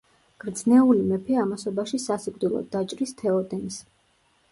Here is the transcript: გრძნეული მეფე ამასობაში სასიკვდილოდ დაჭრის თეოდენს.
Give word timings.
გრძნეული 0.43 1.03
მეფე 1.09 1.35
ამასობაში 1.41 1.99
სასიკვდილოდ 2.05 2.65
დაჭრის 2.77 3.13
თეოდენს. 3.21 3.79